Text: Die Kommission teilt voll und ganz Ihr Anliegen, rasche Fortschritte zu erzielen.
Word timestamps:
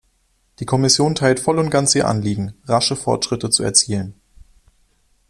Die 0.57 0.65
Kommission 0.65 1.13
teilt 1.13 1.39
voll 1.39 1.59
und 1.59 1.69
ganz 1.69 1.93
Ihr 1.93 2.07
Anliegen, 2.07 2.55
rasche 2.67 2.95
Fortschritte 2.95 3.51
zu 3.51 3.61
erzielen. 3.61 4.15